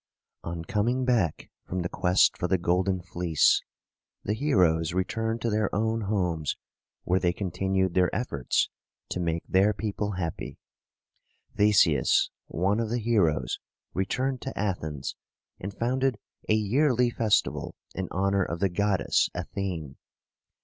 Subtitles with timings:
[0.43, 3.61] On coming back from the quest for the Golden Fleece,
[4.23, 6.57] the heroes returned to their own homes,
[7.03, 8.71] where they continued their efforts
[9.09, 10.57] to make their people happy.
[11.55, 13.59] The´seus, one of the heroes,
[13.93, 15.15] returned to Athens,
[15.59, 16.17] and founded
[16.49, 19.97] a yearly festival in honor of the goddess Athene.